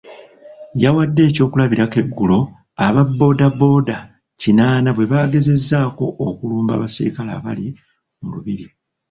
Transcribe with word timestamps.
Yawadde 0.81 1.21
eky'okulabirako 1.25 1.97
eggulo 2.03 2.39
aba 2.85 3.01
bbooda 3.09 3.45
bbooda 3.53 3.97
kinaana 4.41 4.89
bwe 4.93 5.09
baagezezzaako 5.11 6.05
okulumba 6.27 6.71
abasirikale 6.75 7.31
abali 7.37 7.67
mu 8.21 8.27
Lubigi. 8.35 8.67